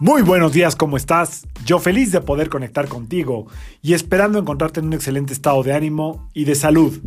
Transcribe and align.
Muy 0.00 0.22
buenos 0.22 0.52
días, 0.52 0.76
¿cómo 0.76 0.96
estás? 0.96 1.48
Yo 1.66 1.80
feliz 1.80 2.12
de 2.12 2.20
poder 2.20 2.48
conectar 2.48 2.86
contigo 2.86 3.48
y 3.82 3.94
esperando 3.94 4.38
encontrarte 4.38 4.78
en 4.78 4.86
un 4.86 4.92
excelente 4.92 5.32
estado 5.32 5.64
de 5.64 5.72
ánimo 5.72 6.30
y 6.32 6.44
de 6.44 6.54
salud. 6.54 7.00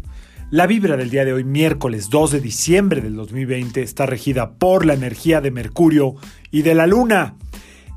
La 0.50 0.68
vibra 0.68 0.98
del 0.98 1.10
día 1.10 1.24
de 1.24 1.32
hoy, 1.32 1.46
miércoles 1.46 2.10
2 2.10 2.32
de 2.32 2.42
diciembre 2.42 3.00
del 3.00 3.16
2020, 3.16 3.82
está 3.82 4.06
regida 4.08 4.56
por 4.56 4.86
la 4.86 4.94
energía 4.94 5.40
de 5.40 5.52
Mercurio 5.52 6.16
y 6.52 6.64
de 6.64 6.76
la 6.76 6.86
Luna. 6.86 7.36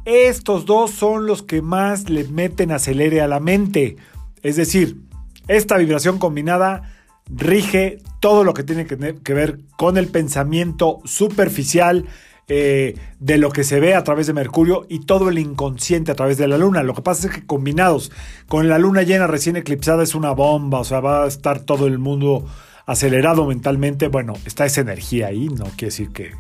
Estos 0.05 0.65
dos 0.65 0.93
son 0.93 1.27
los 1.27 1.43
que 1.43 1.61
más 1.61 2.09
le 2.09 2.23
meten 2.29 2.71
acelere 2.71 3.21
a 3.21 3.27
la 3.27 3.41
mente. 3.41 3.97
Es 4.45 4.55
decir, 4.55 5.01
esta 5.49 5.77
vibración 5.77 6.21
combinada 6.21 6.95
rige 7.27 7.99
todo 8.21 8.45
lo 8.45 8.55
que 8.55 8.63
tiene 8.63 8.87
que 8.87 9.35
ver 9.35 9.59
con 9.77 9.99
el 9.99 10.07
pensamiento 10.07 11.01
superficial, 11.05 12.07
eh, 12.47 12.97
de 13.21 13.39
lo 13.39 13.51
que 13.51 13.65
se 13.65 13.81
ve 13.81 13.95
a 13.95 14.05
través 14.05 14.27
de 14.27 14.35
Mercurio 14.35 14.87
y 14.89 15.01
todo 15.01 15.31
el 15.31 15.39
inconsciente 15.39 16.13
a 16.13 16.15
través 16.15 16.37
de 16.37 16.47
la 16.47 16.59
Luna. 16.59 16.83
Lo 16.83 16.95
que 16.95 17.01
pasa 17.01 17.29
es 17.29 17.35
que 17.35 17.47
combinados 17.47 18.13
con 18.49 18.69
la 18.69 18.79
Luna 18.79 19.03
llena 19.03 19.27
recién 19.27 19.57
eclipsada 19.57 20.03
es 20.03 20.15
una 20.15 20.33
bomba, 20.33 20.81
o 20.81 20.85
sea, 20.85 21.01
va 21.01 21.25
a 21.25 21.27
estar 21.27 21.61
todo 21.61 21.87
el 21.87 21.99
mundo 21.99 22.47
acelerado 22.87 23.47
mentalmente. 23.47 24.09
Bueno, 24.09 24.35
está 24.45 24.67
esa 24.67 24.83
energía 24.83 25.29
ahí, 25.29 25.49
no 25.49 25.65
quiere 25.65 25.87
decir 25.87 26.11
que 26.11 26.33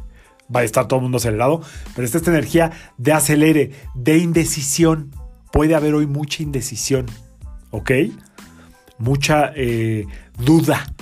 va 0.54 0.60
a 0.60 0.64
estar 0.64 0.86
todo 0.88 0.98
el 0.98 1.04
mundo 1.04 1.16
acelerado, 1.16 1.62
pero 1.94 2.04
está 2.04 2.18
esta 2.18 2.30
energía 2.30 2.72
de 2.98 3.12
acelere, 3.12 3.70
de 3.94 4.18
indecisión. 4.18 5.10
Puede 5.52 5.74
haber 5.74 5.94
hoy 5.94 6.06
mucha 6.06 6.42
indecisión, 6.42 7.06
¿ok? 7.70 7.92
Mucha 8.98 9.52
eh, 9.56 10.06
duda. 10.38 10.92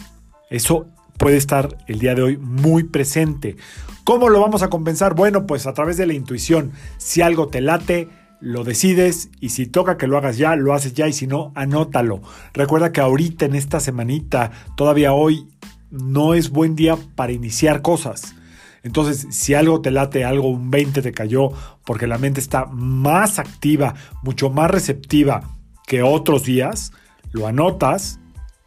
Eso 0.49 0.87
puede 1.19 1.39
estar 1.39 1.77
el 1.89 1.99
día 1.99 2.15
de 2.15 2.23
hoy 2.23 2.37
muy 2.37 2.85
presente. 2.85 3.57
¿Cómo 4.05 4.29
lo 4.29 4.41
vamos 4.41 4.63
a 4.63 4.69
compensar? 4.69 5.15
Bueno, 5.15 5.47
pues 5.47 5.67
a 5.67 5.75
través 5.75 5.97
de 5.97 6.07
la 6.07 6.15
intuición. 6.15 6.73
Si 6.99 7.23
algo 7.23 7.49
te 7.49 7.61
late, 7.61 8.09
lo 8.41 8.65
decides 8.65 9.31
y 9.39 9.51
si 9.51 9.67
toca 9.67 9.97
que 9.97 10.09
lo 10.09 10.19
hagas 10.19 10.37
ya, 10.37 10.57
lo 10.57 10.75
haces 10.75 10.95
ya 10.95 11.07
y 11.07 11.13
si 11.13 11.29
no, 11.29 11.53
anótalo. 11.55 12.21
Recuerda 12.53 12.91
que 12.91 13.01
ahorita 13.01 13.45
en 13.45 13.55
esta 13.55 13.79
semanita, 13.79 14.51
todavía 14.77 15.13
hoy, 15.13 15.47
no 15.91 16.35
es 16.35 16.51
buen 16.51 16.75
día 16.75 16.97
para 17.15 17.33
iniciar 17.33 17.83
cosas. 17.83 18.35
Entonces, 18.83 19.29
si 19.31 19.55
algo 19.55 19.81
te 19.81 19.93
late, 19.93 20.25
algo, 20.25 20.49
un 20.49 20.71
20 20.71 21.03
te 21.03 21.13
cayó, 21.13 21.51
porque 21.85 22.09
la 22.09 22.19
mente 22.19 22.41
está 22.41 22.67
más 22.67 23.39
activa, 23.39 23.95
mucho 24.25 24.51
más 24.51 24.71
receptiva 24.71 25.57
que 25.87 26.03
otros 26.03 26.45
días, 26.45 26.93
lo 27.31 27.47
anotas 27.47 28.19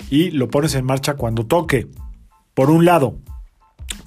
y 0.09 0.31
lo 0.31 0.47
pones 0.47 0.75
en 0.75 0.85
marcha 0.85 1.15
cuando 1.15 1.45
toque. 1.45 1.89
Por 2.53 2.69
un 2.69 2.85
lado. 2.85 3.17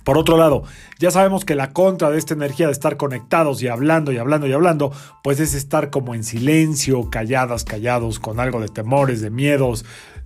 Por 0.08 0.16
otro 0.16 0.38
lado, 0.38 0.62
ya 0.98 1.10
sabemos 1.10 1.44
que 1.44 1.54
la 1.54 1.74
contra 1.74 2.08
de 2.08 2.16
esta 2.16 2.32
energía 2.32 2.64
de 2.64 2.72
estar 2.72 2.96
conectados 2.96 3.62
y 3.62 3.68
hablando 3.68 4.10
y 4.10 4.16
hablando 4.16 4.46
y 4.46 4.52
hablando, 4.54 4.90
pues 5.22 5.38
es 5.38 5.52
estar 5.52 5.90
como 5.90 6.14
en 6.14 6.24
silencio, 6.24 7.10
calladas, 7.10 7.62
callados, 7.62 8.18
con 8.18 8.40
algo 8.40 8.58
de 8.58 8.68
temores, 8.68 9.20
de 9.20 9.28
miedos, 9.28 9.84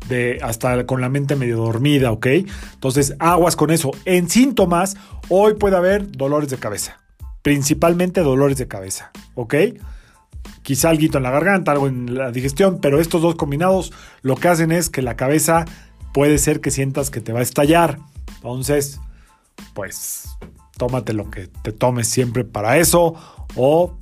de 0.08 0.38
hasta 0.40 0.86
con 0.86 1.00
la 1.00 1.08
mente 1.08 1.34
medio 1.34 1.56
dormida, 1.56 2.12
¿ok? 2.12 2.26
Entonces, 2.74 3.16
aguas 3.18 3.56
con 3.56 3.72
eso. 3.72 3.90
En 4.04 4.30
síntomas, 4.30 4.96
hoy 5.28 5.54
puede 5.54 5.74
haber 5.74 6.12
dolores 6.12 6.48
de 6.48 6.58
cabeza, 6.58 7.00
principalmente 7.42 8.20
dolores 8.20 8.58
de 8.58 8.68
cabeza, 8.68 9.10
¿ok? 9.34 9.54
Quizá 10.62 10.90
algo 10.90 11.16
en 11.16 11.24
la 11.24 11.32
garganta, 11.32 11.72
algo 11.72 11.88
en 11.88 12.14
la 12.14 12.30
digestión, 12.30 12.78
pero 12.80 13.00
estos 13.00 13.20
dos 13.20 13.34
combinados 13.34 13.92
lo 14.20 14.36
que 14.36 14.46
hacen 14.46 14.70
es 14.70 14.90
que 14.90 15.02
la 15.02 15.16
cabeza 15.16 15.64
puede 16.14 16.38
ser 16.38 16.60
que 16.60 16.70
sientas 16.70 17.10
que 17.10 17.20
te 17.20 17.32
va 17.32 17.40
a 17.40 17.42
estallar. 17.42 17.98
Entonces, 18.36 19.00
pues 19.74 20.36
tómate 20.76 21.12
lo 21.12 21.30
que 21.30 21.46
te 21.46 21.72
tomes 21.72 22.08
siempre 22.08 22.44
para 22.44 22.78
eso 22.78 23.14
o 23.56 23.96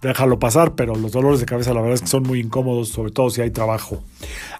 déjalo 0.00 0.38
pasar, 0.38 0.74
pero 0.74 0.94
los 0.94 1.12
dolores 1.12 1.40
de 1.40 1.46
cabeza 1.46 1.74
la 1.74 1.80
verdad 1.80 1.94
es 1.94 2.02
que 2.02 2.06
son 2.06 2.22
muy 2.22 2.40
incómodos, 2.40 2.88
sobre 2.88 3.10
todo 3.10 3.30
si 3.30 3.40
hay 3.40 3.50
trabajo. 3.50 4.02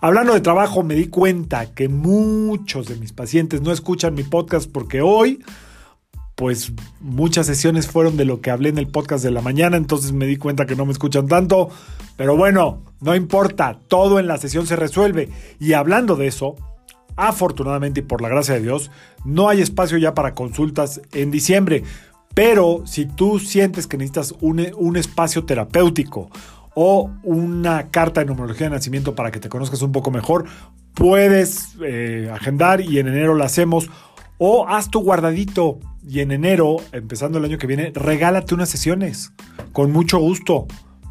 Hablando 0.00 0.34
de 0.34 0.40
trabajo, 0.40 0.82
me 0.82 0.94
di 0.94 1.08
cuenta 1.08 1.72
que 1.74 1.88
muchos 1.88 2.88
de 2.88 2.96
mis 2.96 3.12
pacientes 3.12 3.60
no 3.60 3.72
escuchan 3.72 4.14
mi 4.14 4.22
podcast 4.22 4.70
porque 4.70 5.02
hoy, 5.02 5.44
pues 6.34 6.72
muchas 7.00 7.46
sesiones 7.46 7.86
fueron 7.86 8.16
de 8.16 8.24
lo 8.24 8.40
que 8.40 8.50
hablé 8.50 8.70
en 8.70 8.78
el 8.78 8.88
podcast 8.88 9.22
de 9.22 9.30
la 9.30 9.40
mañana, 9.40 9.76
entonces 9.76 10.12
me 10.12 10.26
di 10.26 10.36
cuenta 10.36 10.66
que 10.66 10.76
no 10.76 10.86
me 10.86 10.92
escuchan 10.92 11.28
tanto, 11.28 11.68
pero 12.16 12.36
bueno, 12.36 12.82
no 13.00 13.14
importa, 13.14 13.78
todo 13.88 14.18
en 14.18 14.26
la 14.26 14.38
sesión 14.38 14.66
se 14.66 14.76
resuelve. 14.76 15.30
Y 15.60 15.74
hablando 15.74 16.16
de 16.16 16.26
eso, 16.26 16.56
Afortunadamente 17.16 18.00
y 18.00 18.02
por 18.02 18.20
la 18.20 18.28
gracia 18.28 18.54
de 18.54 18.60
Dios, 18.60 18.90
no 19.24 19.48
hay 19.48 19.62
espacio 19.62 19.98
ya 19.98 20.14
para 20.14 20.34
consultas 20.34 21.00
en 21.12 21.30
diciembre. 21.30 21.82
Pero 22.34 22.82
si 22.84 23.06
tú 23.06 23.38
sientes 23.38 23.86
que 23.86 23.96
necesitas 23.96 24.34
un, 24.40 24.96
espacio 24.96 25.44
terapéutico 25.46 26.28
o 26.74 27.10
una 27.22 27.88
carta 27.88 28.20
de 28.20 28.26
numerología 28.26 28.66
de 28.66 28.74
nacimiento 28.74 29.14
para 29.14 29.30
que 29.30 29.40
te 29.40 29.48
conozcas 29.48 29.80
un 29.80 29.92
poco 29.92 30.10
mejor, 30.10 30.44
puedes 30.92 31.76
eh, 31.82 32.30
agendar 32.30 32.82
y 32.82 32.98
en 32.98 33.08
enero 33.08 33.34
lo 33.34 33.42
hacemos. 33.42 33.88
O 34.36 34.68
haz 34.68 34.90
tu 34.90 35.00
guardadito 35.00 35.78
y 36.06 36.20
en 36.20 36.30
enero, 36.30 36.76
empezando 36.92 37.38
el 37.38 37.46
año 37.46 37.56
que 37.56 37.66
viene, 37.66 37.90
regálate 37.94 38.54
unas 38.54 38.68
sesiones. 38.68 39.32
Con 39.72 39.90
mucho 39.90 40.18
gusto. 40.18 40.66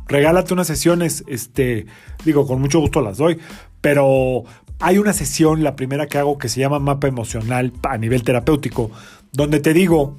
Regálate 0.07 0.53
unas 0.53 0.67
sesiones, 0.67 1.23
este, 1.27 1.87
digo, 2.23 2.45
con 2.45 2.61
mucho 2.61 2.79
gusto 2.79 3.01
las 3.01 3.17
doy, 3.17 3.39
pero 3.81 4.43
hay 4.85 4.99
una 4.99 5.13
sesión, 5.13 5.63
la 5.63 5.75
primera 5.75 6.05
que 6.05 6.19
hago, 6.19 6.37
que 6.37 6.47
se 6.47 6.59
llama 6.59 6.77
mapa 6.77 7.07
emocional 7.07 7.73
a 7.81 7.97
nivel 7.97 8.21
terapéutico, 8.21 8.91
donde 9.31 9.59
te 9.59 9.73
digo, 9.73 10.15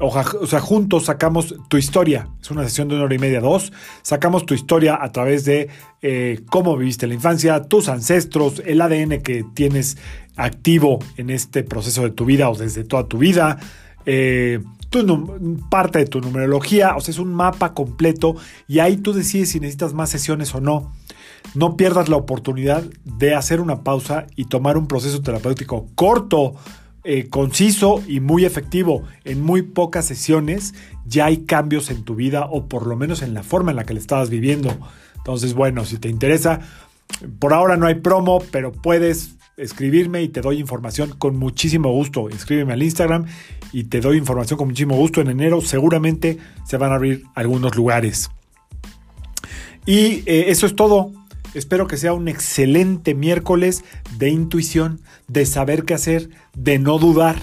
o 0.00 0.46
sea, 0.48 0.58
juntos 0.58 1.04
sacamos 1.04 1.54
tu 1.68 1.76
historia. 1.76 2.26
Es 2.42 2.50
una 2.50 2.64
sesión 2.64 2.88
de 2.88 2.96
una 2.96 3.04
hora 3.04 3.14
y 3.14 3.20
media, 3.20 3.40
dos. 3.40 3.72
Sacamos 4.02 4.46
tu 4.46 4.54
historia 4.54 4.98
a 5.00 5.12
través 5.12 5.44
de 5.44 5.68
eh, 6.02 6.40
cómo 6.50 6.76
viviste 6.76 7.06
la 7.06 7.14
infancia, 7.14 7.62
tus 7.62 7.88
ancestros, 7.88 8.60
el 8.66 8.80
ADN 8.80 9.22
que 9.22 9.44
tienes 9.54 9.96
activo 10.34 10.98
en 11.16 11.30
este 11.30 11.62
proceso 11.62 12.02
de 12.02 12.10
tu 12.10 12.24
vida 12.24 12.50
o 12.50 12.56
desde 12.56 12.82
toda 12.82 13.06
tu 13.06 13.18
vida. 13.18 13.60
Eh, 14.06 14.58
parte 15.70 16.00
de 16.00 16.06
tu 16.06 16.20
numerología, 16.20 16.96
o 16.96 17.00
sea, 17.00 17.12
es 17.12 17.20
un 17.20 17.32
mapa 17.32 17.74
completo 17.74 18.34
y 18.66 18.80
ahí 18.80 18.96
tú 18.96 19.12
decides 19.12 19.50
si 19.50 19.60
necesitas 19.60 19.94
más 19.94 20.10
sesiones 20.10 20.52
o 20.52 20.60
no. 20.60 20.90
No 21.54 21.76
pierdas 21.76 22.08
la 22.08 22.16
oportunidad 22.16 22.84
de 23.04 23.34
hacer 23.34 23.60
una 23.60 23.82
pausa 23.82 24.26
y 24.36 24.44
tomar 24.44 24.76
un 24.76 24.86
proceso 24.86 25.20
terapéutico 25.20 25.86
corto, 25.94 26.54
eh, 27.02 27.28
conciso 27.28 28.02
y 28.06 28.20
muy 28.20 28.44
efectivo. 28.44 29.04
En 29.24 29.40
muy 29.40 29.62
pocas 29.62 30.06
sesiones 30.06 30.74
ya 31.06 31.26
hay 31.26 31.38
cambios 31.38 31.90
en 31.90 32.04
tu 32.04 32.14
vida 32.14 32.46
o 32.50 32.66
por 32.68 32.86
lo 32.86 32.96
menos 32.96 33.22
en 33.22 33.34
la 33.34 33.42
forma 33.42 33.70
en 33.70 33.76
la 33.76 33.84
que 33.84 33.94
le 33.94 34.00
estabas 34.00 34.30
viviendo. 34.30 34.76
Entonces, 35.16 35.54
bueno, 35.54 35.84
si 35.84 35.98
te 35.98 36.08
interesa, 36.08 36.60
por 37.38 37.52
ahora 37.52 37.76
no 37.76 37.86
hay 37.86 37.96
promo, 37.96 38.42
pero 38.50 38.72
puedes 38.72 39.36
escribirme 39.56 40.22
y 40.22 40.28
te 40.28 40.40
doy 40.40 40.58
información 40.58 41.14
con 41.18 41.38
muchísimo 41.38 41.90
gusto. 41.92 42.28
Escríbeme 42.28 42.72
al 42.72 42.82
Instagram 42.82 43.26
y 43.72 43.84
te 43.84 44.00
doy 44.00 44.16
información 44.16 44.58
con 44.58 44.68
muchísimo 44.68 44.96
gusto. 44.96 45.20
En 45.20 45.28
enero 45.28 45.60
seguramente 45.60 46.38
se 46.64 46.76
van 46.76 46.92
a 46.92 46.96
abrir 46.96 47.24
algunos 47.34 47.76
lugares. 47.76 48.30
Y 49.86 50.22
eh, 50.26 50.46
eso 50.48 50.66
es 50.66 50.76
todo. 50.76 51.12
Espero 51.54 51.86
que 51.86 51.96
sea 51.96 52.12
un 52.12 52.28
excelente 52.28 53.14
miércoles 53.14 53.84
de 54.18 54.30
intuición, 54.30 55.00
de 55.26 55.46
saber 55.46 55.84
qué 55.84 55.94
hacer, 55.94 56.30
de 56.54 56.78
no 56.78 56.98
dudar 56.98 57.36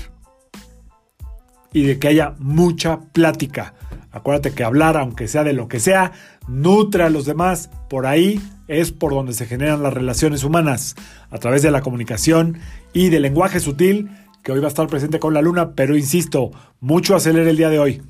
y 1.74 1.84
de 1.84 2.00
que 2.00 2.08
haya 2.08 2.36
mucha 2.40 3.02
plática. 3.12 3.74
Acuérdate 4.12 4.54
que 4.54 4.64
hablar, 4.64 4.98
aunque 4.98 5.28
sea 5.28 5.44
de 5.44 5.54
lo 5.54 5.68
que 5.68 5.80
sea, 5.80 6.14
nutre 6.48 7.04
a 7.04 7.10
los 7.10 7.26
demás. 7.26 7.70
Por 7.90 8.06
ahí 8.06 8.42
es 8.68 8.92
por 8.92 9.14
donde 9.14 9.34
se 9.34 9.46
generan 9.46 9.84
las 9.84 9.94
relaciones 9.94 10.44
humanas, 10.44 10.96
a 11.30 11.38
través 11.38 11.62
de 11.62 11.72
la 11.72 11.82
comunicación 11.82 12.60
y 12.94 13.10
del 13.10 13.24
lenguaje 13.24 13.60
sutil, 13.60 14.10
que 14.42 14.54
hoy 14.54 14.60
va 14.60 14.68
a 14.68 14.70
estar 14.70 14.88
presente 14.88 15.20
con 15.20 15.34
la 15.34 15.42
luna, 15.42 15.74
pero 15.76 15.98
insisto, 15.98 16.52
mucho 16.80 17.16
acelera 17.16 17.50
el 17.50 17.58
día 17.58 17.70
de 17.70 17.80
hoy. 17.80 18.02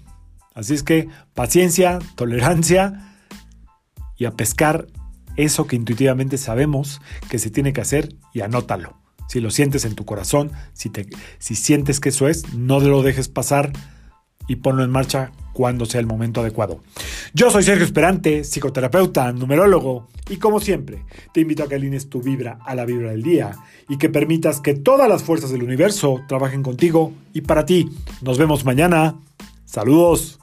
Así 0.54 0.76
es 0.76 0.84
que 0.84 1.10
paciencia, 1.34 2.00
tolerancia 2.16 3.16
y 4.18 4.26
a 4.26 4.32
pescar 4.32 4.88
eso 5.38 5.68
que 5.68 5.76
intuitivamente 5.76 6.38
sabemos 6.38 7.02
que 7.30 7.40
se 7.40 7.50
tiene 7.50 7.74
que 7.74 7.82
hacer 7.82 8.16
y 8.34 8.42
anótalo. 8.42 8.98
Si 9.28 9.40
lo 9.40 9.52
sientes 9.52 9.86
en 9.86 9.96
tu 9.96 10.06
corazón, 10.06 10.52
si, 10.74 10.90
te, 10.90 11.08
si 11.40 11.56
sientes 11.56 12.00
que 12.00 12.10
eso 12.10 12.28
es, 12.28 12.54
no 12.54 12.80
lo 12.80 13.04
dejes 13.04 13.28
pasar 13.28 13.72
y 14.48 14.58
ponlo 14.58 14.84
en 14.84 14.90
marcha 14.90 15.32
cuando 15.54 15.86
sea 15.86 16.00
el 16.00 16.08
momento 16.08 16.42
adecuado. 16.42 16.82
Yo 17.34 17.52
soy 17.52 17.64
Sergio 17.64 17.84
Esperante, 17.84 18.44
psicoterapeuta, 18.44 19.32
numerólogo, 19.34 20.08
y 20.30 20.38
como 20.38 20.60
siempre, 20.60 21.04
te 21.34 21.42
invito 21.42 21.64
a 21.64 21.68
que 21.68 21.76
alines 21.76 22.10
tu 22.10 22.22
vibra 22.22 22.60
a 22.66 22.76
la 22.76 22.86
vibra 22.86 23.12
del 23.12 23.24
día 23.24 23.52
y 23.90 23.98
que 23.98 24.10
permitas 24.10 24.62
que 24.62 24.74
todas 24.74 25.10
las 25.10 25.24
fuerzas 25.24 25.52
del 25.52 25.64
universo 25.64 26.22
trabajen 26.28 26.64
contigo 26.64 27.14
y 27.34 27.42
para 27.42 27.66
ti. 27.66 27.90
Nos 28.22 28.38
vemos 28.38 28.66
mañana. 28.66 29.16
Saludos. 29.66 30.40